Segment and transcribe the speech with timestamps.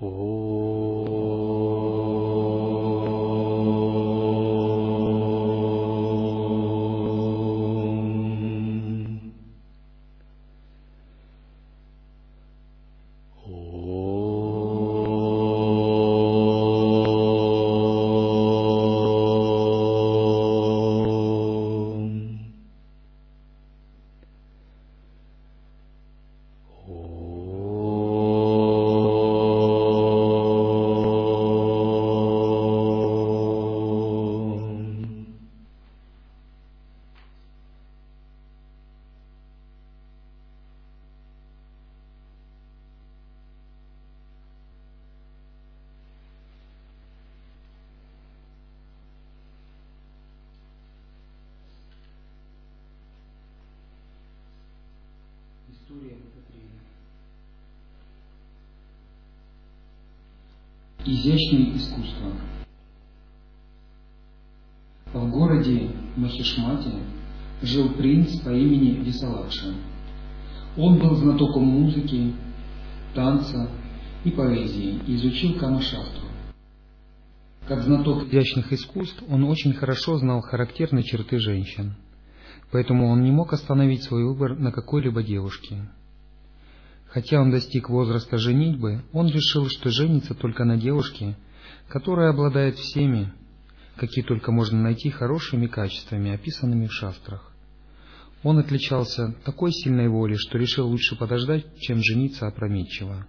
[0.00, 0.57] 哦。
[55.88, 56.80] История Петрина.
[61.06, 62.32] Изящные искусства.
[65.14, 66.92] В городе Махишмате
[67.62, 69.72] жил принц по имени Висалакша.
[70.76, 72.34] Он был знатоком музыки,
[73.14, 73.70] танца
[74.24, 76.26] и поэзии и изучил Камашастру.
[77.66, 81.94] Как знаток изящных искусств, он очень хорошо знал характерные черты женщин–
[82.70, 85.88] поэтому он не мог остановить свой выбор на какой-либо девушке.
[87.06, 91.36] Хотя он достиг возраста женитьбы, он решил, что женится только на девушке,
[91.88, 93.32] которая обладает всеми,
[93.96, 97.52] какие только можно найти хорошими качествами, описанными в шастрах.
[98.42, 103.26] Он отличался такой сильной волей, что решил лучше подождать, чем жениться опрометчиво.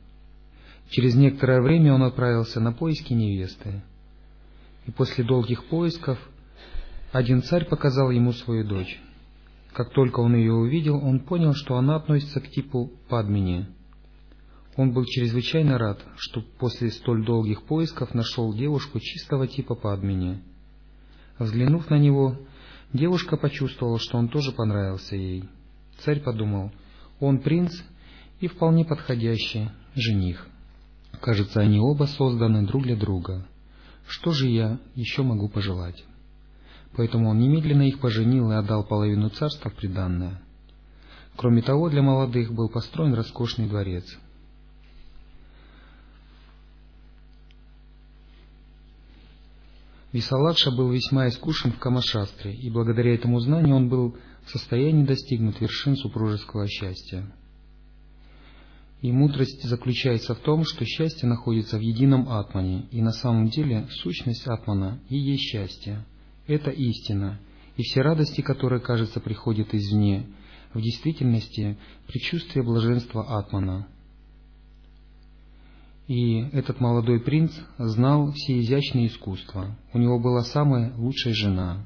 [0.90, 3.82] Через некоторое время он отправился на поиски невесты.
[4.86, 6.20] И после долгих поисков
[7.12, 9.00] один царь показал ему свою дочь.
[9.74, 13.68] Как только он ее увидел, он понял, что она относится к типу Падмини.
[14.76, 20.42] Он был чрезвычайно рад, что после столь долгих поисков нашел девушку чистого типа Падмини.
[21.38, 22.38] Взглянув на него,
[22.94, 25.44] девушка почувствовала, что он тоже понравился ей.
[26.00, 26.72] Царь подумал,
[27.20, 27.74] он принц
[28.40, 30.48] и вполне подходящий жених.
[31.22, 33.46] Кажется, они оба созданы друг для друга.
[34.08, 36.04] Что же я еще могу пожелать?
[36.96, 40.42] Поэтому он немедленно их поженил и отдал половину царства в приданное.
[41.36, 44.06] Кроме того, для молодых был построен роскошный дворец.
[50.12, 55.62] Висаладша был весьма искушен в Камашастре, и благодаря этому знанию он был в состоянии достигнуть
[55.62, 57.32] вершин супружеского счастья.
[59.02, 63.88] И мудрость заключается в том, что счастье находится в едином атмане, и на самом деле
[64.02, 66.04] сущность атмана и есть счастье–
[66.50, 67.40] это истина,
[67.78, 70.26] и все радости, которые, кажется, приходят извне,
[70.74, 71.78] в действительности
[72.08, 73.88] предчувствие блаженства Атмана.
[76.08, 79.78] И этот молодой принц знал все изящные искусства.
[79.94, 81.86] У него была самая лучшая жена,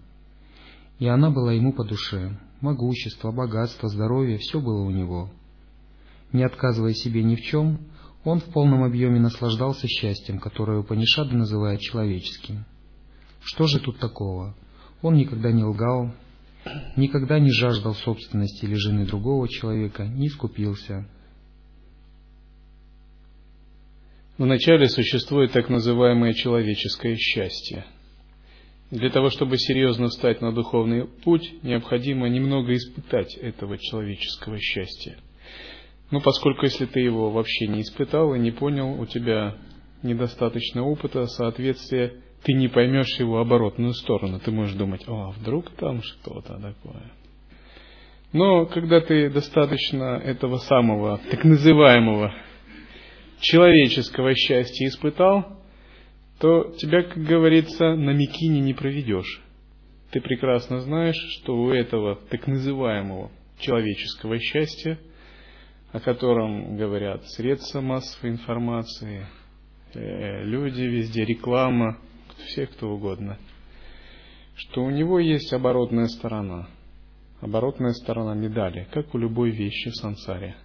[0.97, 2.39] и она была ему по душе.
[2.61, 5.29] Могущество, богатство, здоровье– все было у него.
[6.31, 7.79] Не отказывая себе ни в чем,
[8.23, 12.63] он в полном объеме наслаждался счастьем, которое Панишады называет человеческим–
[13.43, 14.55] что же тут такого?
[15.01, 16.13] Он никогда не лгал,
[16.95, 21.07] никогда не жаждал собственности или жены другого человека, не скупился.
[24.37, 27.85] Вначале существует так называемое человеческое счастье.
[28.89, 35.17] Для того, чтобы серьезно встать на духовный путь, необходимо немного испытать этого человеческого счастья.
[36.11, 39.57] Но поскольку если ты его вообще не испытал и не понял, у тебя
[40.03, 44.39] недостаточно опыта, соответствия ты не поймешь его оборотную сторону.
[44.39, 47.11] Ты можешь думать, о, вдруг там что-то такое.
[48.33, 52.33] Но когда ты достаточно этого самого, так называемого
[53.39, 55.59] человеческого счастья испытал,
[56.39, 59.41] то тебя, как говорится, на Микине не проведешь.
[60.11, 64.99] Ты прекрасно знаешь, что у этого так называемого человеческого счастья,
[65.91, 69.27] о котором говорят средства массовой информации,
[69.93, 71.99] э, люди везде, реклама,
[72.47, 73.37] все кто угодно,
[74.55, 76.69] что у него есть оборотная сторона,
[77.41, 80.55] оборотная сторона медали, как у любой вещи в сансаре.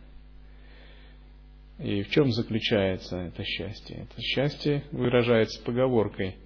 [1.78, 4.08] И в чем заключается это счастье?
[4.10, 6.36] Это счастье выражается поговоркой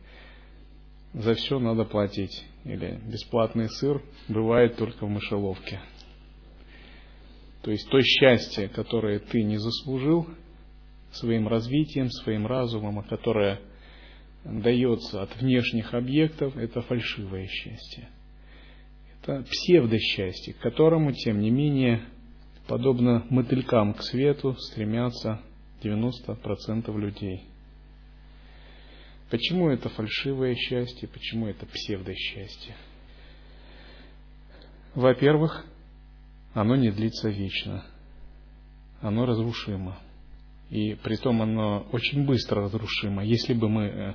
[1.15, 5.81] «за все надо платить» или «бесплатный сыр бывает только в мышеловке».
[7.63, 10.29] То есть то счастье, которое ты не заслужил
[11.13, 13.61] своим развитием, своим разумом, а которое–
[14.45, 18.09] дается от внешних объектов, это фальшивое счастье.
[19.21, 22.03] Это псевдосчастье, к которому, тем не менее,
[22.67, 25.41] подобно мотылькам к свету, стремятся
[25.83, 27.45] 90% людей.
[29.31, 32.77] Почему это фальшивое счастье, почему это псевдосчастье?
[34.95, 35.65] Во-первых,
[36.53, 37.85] оно не длится вечно.
[39.01, 39.99] Оно разрушимо.
[40.73, 43.23] И при том оно очень быстро разрушимо.
[43.23, 44.15] Если бы мы э,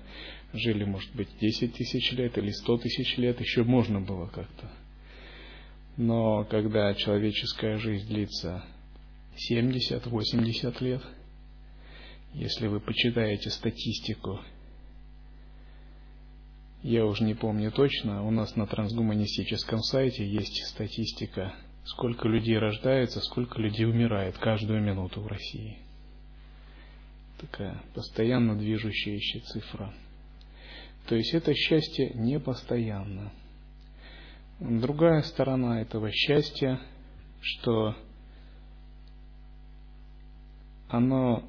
[0.54, 4.72] жили, может быть, 10 тысяч лет или 100 тысяч лет, еще можно было как-то.
[5.98, 8.66] Но когда человеческая жизнь длится
[9.52, 11.04] 70-80 лет,
[12.34, 14.40] если вы почитаете статистику,
[16.82, 23.22] я уже не помню точно, у нас на трансгуманистическом сайте есть статистика, сколько людей рождается,
[23.22, 25.78] сколько людей умирает каждую минуту в России.
[27.40, 29.94] Такая постоянно движущаяся цифра.
[31.08, 33.32] То есть это счастье не постоянно.
[34.60, 36.82] Другая сторона этого счастья,
[37.42, 37.96] что
[40.90, 41.44] оно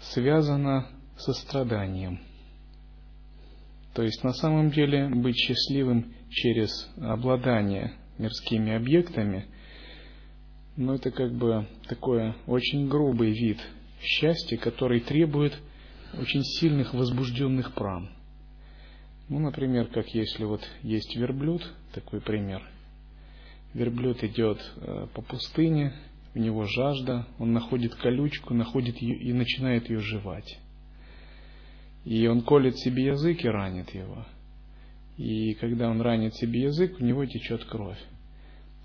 [0.00, 2.20] связано со страданием.
[3.94, 9.46] То есть на самом деле быть счастливым через обладание мирскими объектами,
[10.76, 13.58] ну это как бы такой очень грубый вид
[14.04, 15.54] счастья, который требует
[16.18, 18.10] очень сильных возбужденных пран.
[19.28, 21.62] Ну, например, как если вот есть верблюд,
[21.92, 22.62] такой пример.
[23.72, 25.94] Верблюд идет э, по пустыне,
[26.34, 30.58] у него жажда, он находит колючку, находит ее и начинает ее жевать.
[32.04, 34.26] И он колет себе язык и ранит его.
[35.16, 37.98] И когда он ранит себе язык, у него течет кровь.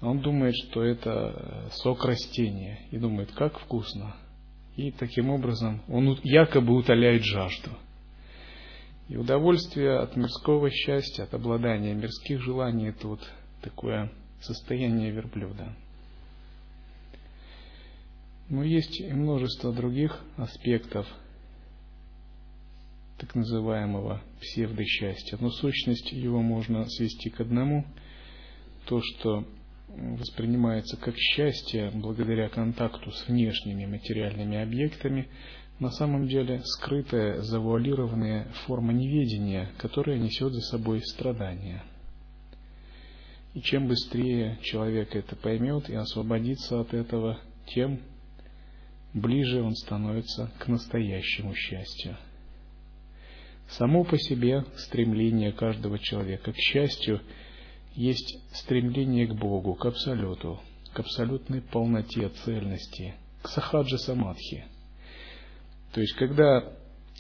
[0.02, 2.80] Он думает, что это сок растения.
[2.92, 4.16] И думает, как вкусно.
[4.80, 7.72] И таким образом он якобы утоляет жажду.
[9.10, 13.20] И удовольствие от мирского счастья, от обладания мирских желаний, это вот
[13.62, 14.10] такое
[14.40, 15.76] состояние верблюда.
[18.48, 21.06] Но есть и множество других аспектов
[23.18, 25.38] так называемого псевдосчастья.
[25.42, 27.86] Но сущность его можно свести к одному.
[28.86, 29.46] То, что
[29.90, 35.28] воспринимается как счастье благодаря контакту с внешними материальными объектами,
[35.80, 41.84] на самом деле скрытая, завуалированная форма неведения, которая несет за собой страдания.
[43.54, 48.00] И чем быстрее человек это поймет и освободится от этого, тем
[49.14, 52.18] ближе он становится к настоящему счастью.
[53.70, 57.22] Само по себе стремление каждого человека к счастью
[58.02, 60.60] есть стремление к Богу, к Абсолюту,
[60.94, 64.66] к абсолютной полноте, цельности, к сахаджа самадхи.
[65.94, 66.74] То есть, когда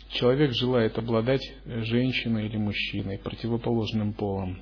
[0.09, 4.59] человек желает обладать женщиной или мужчиной, противоположным полом,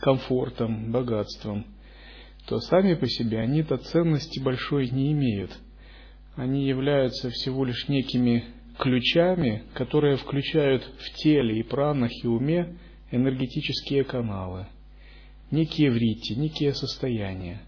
[0.00, 1.66] комфортом, богатством,
[2.46, 5.52] то сами по себе они-то ценности большой не имеют–
[6.36, 8.44] они являются всего лишь некими
[8.78, 12.76] ключами, которые включают в теле и пранах и уме
[13.10, 14.66] энергетические каналы,
[15.52, 17.62] некие врити, некие состояния.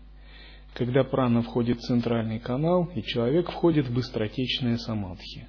[0.75, 5.47] Когда прана входит в центральный канал, и человек входит в быстротечное самадхи.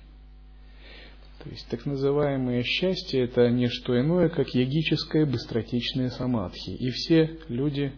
[1.43, 6.71] То есть так называемое счастье это не что иное, как йогическое быстротечное самадхи.
[6.71, 7.93] И все люди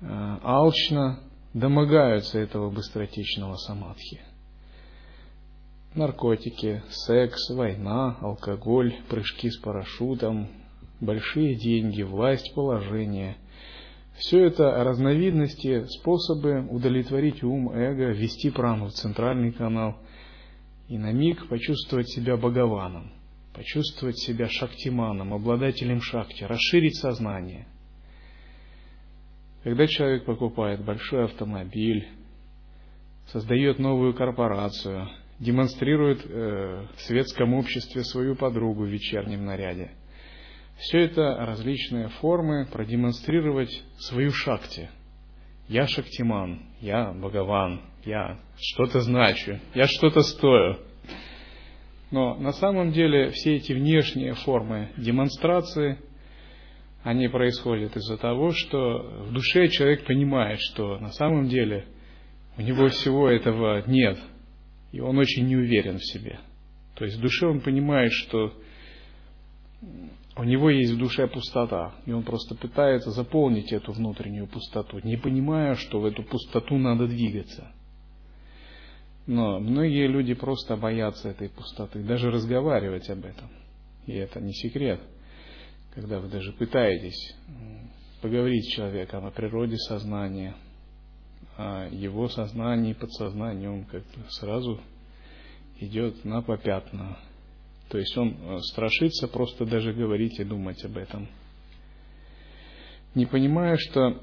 [0.00, 1.20] э, алчно
[1.52, 4.20] домогаются этого быстротечного самадхи.
[5.94, 10.48] Наркотики, секс, война, алкоголь, прыжки с парашютом,
[11.00, 13.36] большие деньги, власть, положение.
[14.18, 19.96] Все это разновидности, способы удовлетворить ум, эго, ввести прану в центральный канал
[20.88, 23.12] и на миг почувствовать себя Богованом,
[23.54, 27.66] почувствовать себя шактиманом, обладателем шакти, расширить сознание–
[29.66, 32.06] когда человек покупает большой автомобиль,
[33.32, 35.08] создает новую корпорацию,
[35.40, 39.90] демонстрирует э, в светском обществе свою подругу в вечернем наряде,
[40.78, 44.90] все это различные формы продемонстрировать свою шакти.
[45.68, 50.78] Я шактиман, я Бхагаван, я что-то значу, я что-то стою.
[52.10, 55.98] Но на самом деле все эти внешние формы демонстрации–
[57.06, 61.86] они происходят из-за того, что в душе человек понимает, что на самом деле
[62.58, 64.18] у него всего этого нет,
[64.90, 66.40] и он очень не уверен в себе.
[66.96, 68.52] То есть в душе он понимает, что
[70.36, 75.16] у него есть в душе пустота, и он просто пытается заполнить эту внутреннюю пустоту, не
[75.16, 77.72] понимая, что в эту пустоту надо двигаться.
[79.26, 83.48] Но многие люди просто боятся этой пустоты, даже разговаривать об этом.
[84.06, 85.00] И это не секрет–
[85.96, 87.34] когда вы даже пытаетесь
[88.20, 90.54] поговорить с человеком о природе сознания,
[91.56, 94.78] о его сознании, подсознании, он как-то сразу
[95.80, 97.16] идет на попятную.
[97.88, 101.28] То есть он э, страшится просто даже говорить и думать об этом.
[103.14, 104.20] Не понимая, что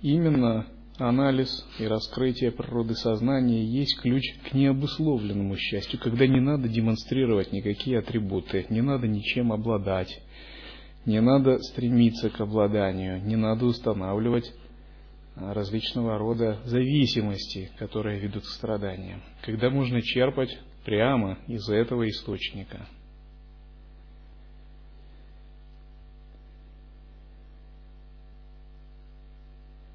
[0.00, 0.66] именно
[0.98, 7.98] анализ и раскрытие природы сознания есть ключ к необусловленному счастью, когда не надо демонстрировать никакие
[7.98, 10.20] атрибуты, не надо ничем обладать,
[11.04, 14.52] не надо стремиться к обладанию, не надо устанавливать
[15.36, 22.86] а, различного рода зависимости, которые ведут к страданиям, когда можно черпать прямо из этого источника.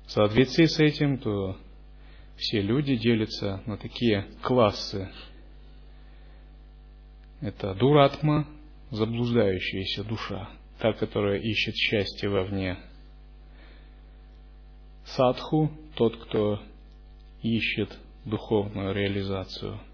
[0.05, 1.57] В соответствии с этим, то
[2.35, 5.09] все люди делятся на такие классы.
[7.39, 8.45] Это дуратма,
[8.89, 12.77] заблуждающаяся душа, та, которая ищет счастье вовне.
[15.05, 16.61] Садху, тот, кто
[17.41, 19.79] ищет духовную реализацию–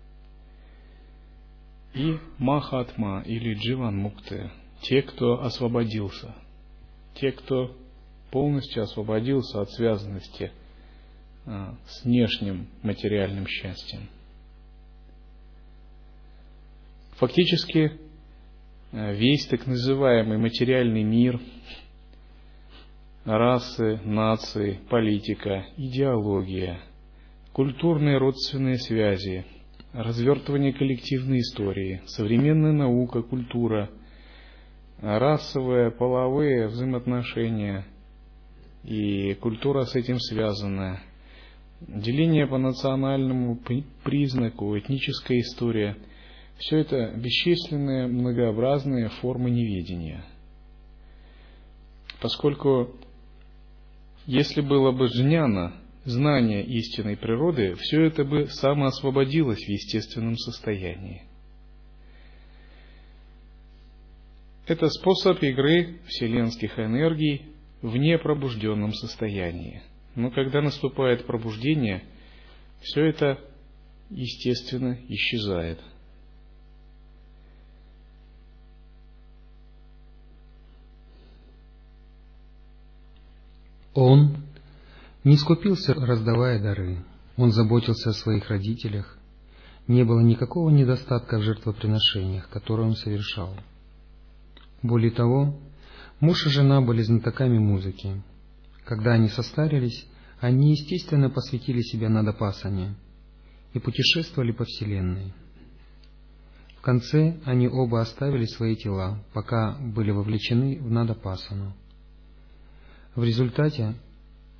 [1.93, 4.51] и Махатма или Дживан Мукты,
[4.81, 6.35] те, кто освободился,
[7.15, 7.75] те, кто
[8.31, 10.51] полностью освободился от связанности
[11.45, 14.09] а, с внешним материальным счастьем.
[17.15, 17.93] Фактически
[18.91, 21.39] а, весь так называемый материальный мир,
[23.25, 26.79] расы, нации, политика, идеология,
[27.53, 29.45] культурные родственные связи–
[29.93, 33.89] развертывание коллективной истории, современная наука, культура,
[35.01, 37.85] расовые, половые взаимоотношения
[38.83, 41.01] и культура с этим связанная,
[41.81, 43.59] деление по национальному
[44.03, 45.97] признаку, этническая история–
[46.57, 50.25] все это бесчисленные многообразные формы неведения.
[52.19, 52.95] Поскольку
[54.25, 55.73] если было бы жняна,
[56.07, 61.23] знания истинной природы, все это бы самоосвободилось в естественном состоянии.
[64.65, 67.43] Это способ игры вселенских энергий
[67.81, 69.81] в непробужденном состоянии.
[70.15, 72.03] Но когда наступает пробуждение,
[72.81, 73.39] все это,
[74.09, 75.79] естественно, исчезает.
[83.93, 84.46] Он
[85.27, 87.03] не скупился, раздавая дары.
[87.35, 89.17] Он заботился о своих родителях.
[89.87, 93.53] Не было никакого недостатка в жертвоприношениях, которые он совершал.
[94.81, 95.59] Более того,
[96.21, 98.21] муж и жена были знатоками музыки.
[98.85, 100.07] Когда они состарились,
[100.39, 102.95] они, естественно, посвятили себя надопасане
[103.73, 105.33] и путешествовали по Вселенной.
[106.77, 111.73] В конце они оба оставили свои тела, пока были вовлечены в надопасану.
[113.13, 113.95] В результате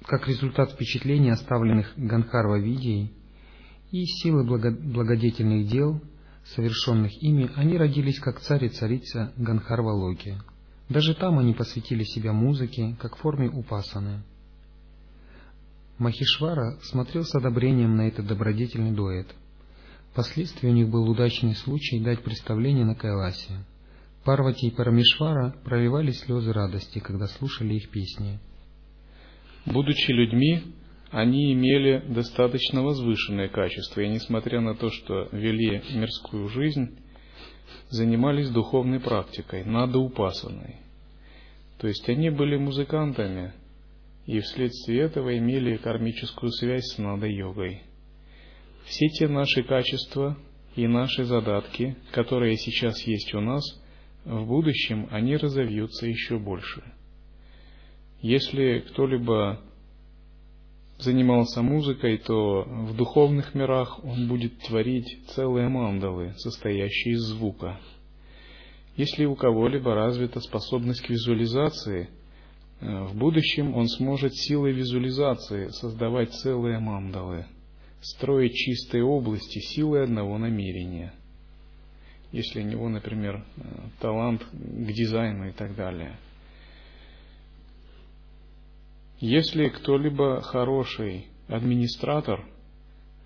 [0.05, 3.11] как результат впечатлений, оставленных Ганхарва Видией,
[3.91, 6.01] и силы благодетельных дел,
[6.55, 10.37] совершенных ими, они родились как царь и царица Ганхарва Локи.
[10.89, 14.23] Даже там они посвятили себя музыке, как форме упасаны.
[15.97, 19.27] Махишвара смотрел с одобрением на этот добродетельный дуэт.
[20.11, 23.65] Впоследствии у них был удачный случай дать представление на Кайласе.
[24.23, 28.39] Парвати и Парамишвара проливали слезы радости, когда слушали их песни–
[29.67, 30.61] Будучи людьми,
[31.11, 36.97] они имели достаточно возвышенные качества, и несмотря на то, что вели мирскую жизнь,
[37.89, 40.77] занимались духовной практикой, надоупасанной.
[41.79, 43.53] То есть они были музыкантами,
[44.25, 47.81] и вследствие этого имели кармическую связь с нада-йогой.
[48.85, 50.37] Все те наши качества
[50.77, 53.63] и наши задатки, которые сейчас есть у нас,
[54.23, 56.83] в будущем они разовьются еще больше–
[58.21, 59.61] если кто-либо
[60.97, 67.79] занимался музыкой, то в духовных мирах он будет творить целые мандалы, состоящие из звука.
[68.95, 72.09] Если у кого-либо развита способность к визуализации,
[72.79, 77.45] э, в будущем он сможет силой визуализации создавать целые мандалы,
[78.01, 81.13] строить чистые области силой одного намерения.
[82.31, 83.61] Если у него, например, э,
[83.99, 86.17] талант к дизайну и так далее–
[89.19, 92.45] если кто-либо хороший администратор,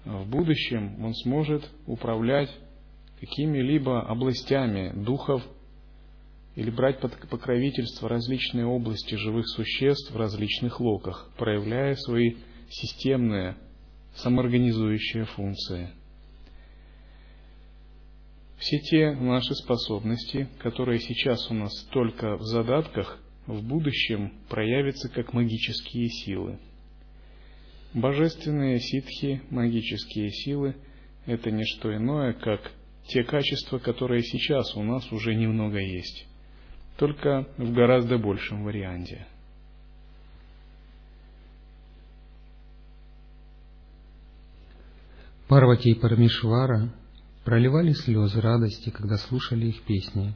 [0.06, 2.50] в будущем он сможет управлять
[3.20, 5.44] какими-либо областями духов
[6.56, 12.36] или брать под покровительство различные области живых существ в различных локах, проявляя свои
[12.70, 13.58] системные
[14.16, 15.90] самоорганизующие функции.
[18.58, 23.20] Все те наши способности, которые сейчас у нас только в задатках–
[23.52, 26.58] в будущем проявятся как магические силы.
[27.94, 30.76] Божественные ситхи, магические силы,
[31.26, 32.72] это не что иное, как
[33.08, 36.28] те качества, которые сейчас у нас уже немного есть,
[36.98, 39.28] только в гораздо большем варианте.
[45.50, 46.94] Парвати и Парамишвара
[47.44, 50.34] проливали слезы радости, когда слушали их песни.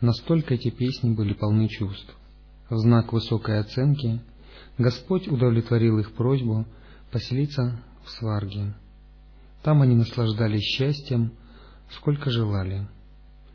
[0.00, 2.14] Настолько эти песни были полны чувств.
[2.68, 4.20] В знак высокой оценки
[4.76, 6.66] Господь удовлетворил их просьбу
[7.12, 8.74] поселиться в Сварге.
[9.62, 11.32] Там они наслаждались счастьем,
[11.90, 12.88] сколько желали.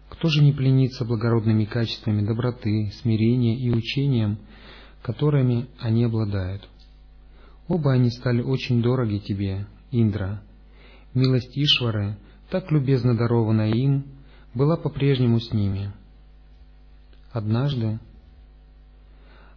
[0.10, 4.38] Кто же не пленится благородными качествами доброты, смирения и учением,
[5.02, 6.68] которыми они обладают?
[7.68, 10.42] Оба они стали очень дороги тебе, Индра.
[11.14, 12.18] Милость Ишвары,
[12.50, 14.06] так любезно дарованная им,
[14.54, 15.94] была по-прежнему с ними.
[17.32, 18.00] Однажды,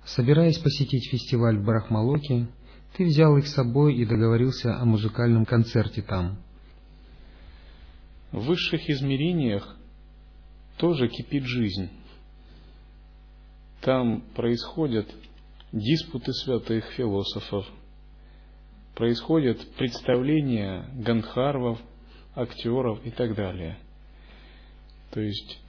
[0.05, 2.47] собираясь посетить фестиваль в Брахмалоке,
[2.97, 6.39] ты взял их с собой и договорился о музыкальном концерте там.
[8.31, 9.77] В высших измерениях
[10.77, 11.89] тоже кипит жизнь.
[13.81, 15.07] Там происходят
[15.73, 17.67] диспуты святых философов,
[18.95, 21.79] происходят представления гандхарвов,
[22.35, 23.79] актеров и так далее.
[25.11, 25.61] То есть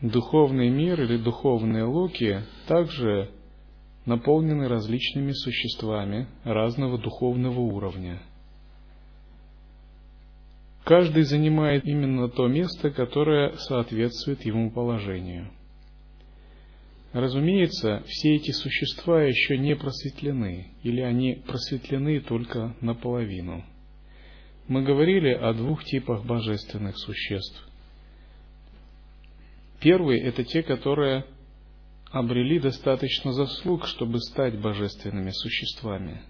[0.00, 3.30] духовный мир или духовные локи также
[4.04, 8.20] наполнены различными существами разного духовного уровня.
[10.84, 15.50] Каждый занимает именно то место, которое соответствует ему положению.
[17.12, 23.64] Разумеется, все эти существа еще не просветлены, или они просветлены только наполовину.
[24.66, 27.68] Мы говорили о двух типах божественных существ.
[29.80, 31.26] Первый– это те, которые
[32.12, 36.20] обрели достаточно заслуг, чтобы стать божественными существами,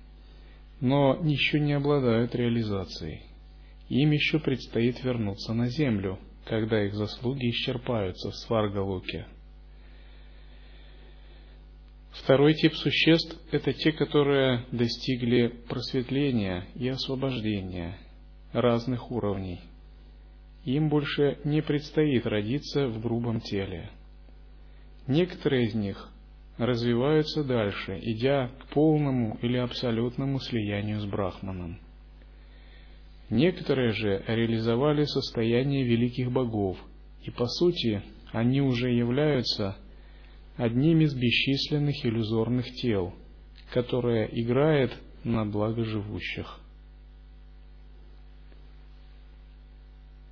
[0.80, 3.22] но еще не обладают реализацией.
[3.88, 9.26] Им еще предстоит вернуться на землю, когда их заслуги исчерпаются в Сваргалоке.
[12.12, 17.98] Второй тип существ– это те, которые достигли просветления и освобождения
[18.52, 19.60] разных уровней.
[20.64, 23.90] Им больше не предстоит родиться в грубом теле–
[25.06, 26.08] Некоторые из них
[26.58, 31.78] развиваются дальше, идя к полному или абсолютному слиянию с Брахманом.
[33.30, 36.78] Некоторые же реализовали состояние великих богов,
[37.24, 39.76] и по сути они уже являются
[40.56, 43.14] одним из бесчисленных иллюзорных тел,
[43.72, 44.92] которое играет
[45.24, 46.60] на благо живущих.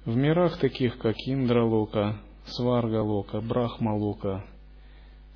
[0.05, 4.45] В мирах таких, как Индралока, Сваргалока, Брахмалока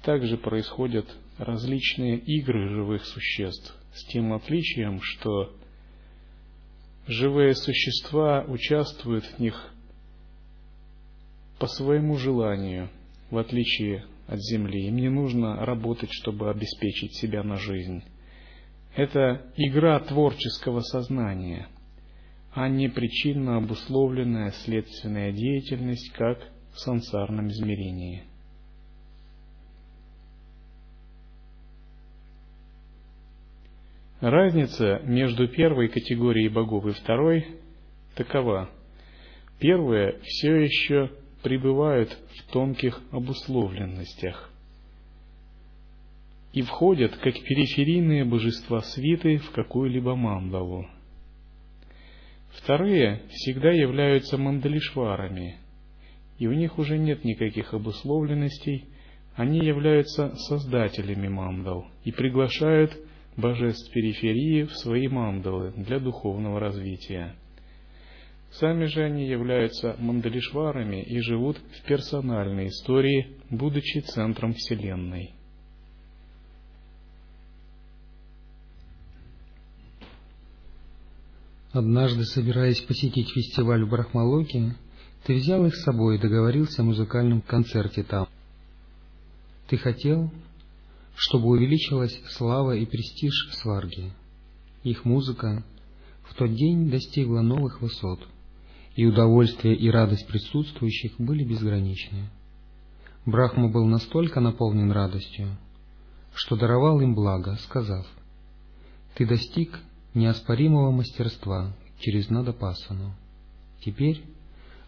[0.05, 1.07] также происходят
[1.39, 5.53] различные игры живых существ, с тем отличием, что
[7.07, 9.73] живые существа участвуют в них
[11.59, 12.91] по своему желанию,
[13.31, 14.87] в отличие от Земли.
[14.89, 18.03] Им не нужно работать, чтобы обеспечить себя на жизнь.
[18.97, 21.69] Это игра творческого сознания,
[22.53, 26.39] а не причинно обусловленная следственная деятельность, как
[26.73, 28.25] в сансарном измерении.
[34.25, 37.47] Разница между первой категорией богов и второй
[38.15, 38.71] такова.
[39.59, 41.11] Первые все еще
[41.43, 44.51] пребывают в тонких обусловленностях
[46.55, 50.87] и входят как периферийные божества свиты в какую-либо мандалу.
[52.53, 55.59] Вторые всегда являются мандалишварами,
[56.39, 58.87] и у них уже нет никаких обусловленностей,
[59.37, 62.97] они являются создателями мандал и приглашают
[63.37, 67.35] божеств периферии в свои мандалы для духовного развития.
[68.53, 75.35] Сами же они являются мандалишварами и живут в персональной истории, будучи центром Вселенной.
[81.73, 84.77] Однажды, собираясь посетить фестиваль в Брахмалоке,
[85.25, 88.29] ты взял их с собой и договорился о музыкальном концерте там.
[89.67, 90.31] Ты хотел,
[91.17, 94.13] чтобы увеличилась слава и престиж сварги.
[94.83, 95.65] Их музыка
[96.25, 98.21] в тот день достигла новых высот,
[98.97, 102.31] и удовольствие и радость присутствующих были безграничны.
[103.27, 105.57] Брахма был настолько наполнен радостью,
[106.35, 108.07] что даровал им благо, сказав,
[109.15, 109.79] «Ты достиг
[110.15, 113.15] неоспоримого мастерства через Надапасану.
[113.85, 114.23] Теперь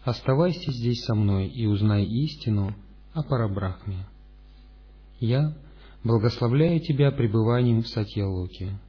[0.03, 2.75] оставайся здесь со мной и узнай истину
[3.13, 4.05] о Парабрахме.
[5.19, 5.55] Я
[6.07, 8.79] благословляя тебя пребыванием в Сатьялоке.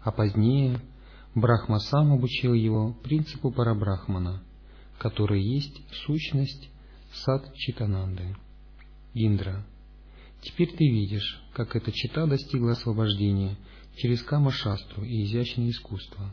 [0.00, 0.80] А позднее
[1.34, 4.42] Брахма сам обучил его принципу Парабрахмана,
[4.98, 6.70] который есть сущность
[7.12, 8.36] сад Читананды.
[9.12, 9.66] Индра.
[10.42, 13.56] Теперь ты видишь, как эта чита достигла освобождения
[13.96, 16.32] через Кама-шастру и изящное искусство.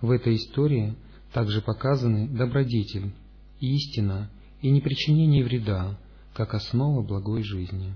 [0.00, 0.94] В этой истории
[1.32, 3.12] также показаны добродетель,
[3.60, 5.98] истина и непричинение вреда,
[6.34, 7.94] как основа благой жизни.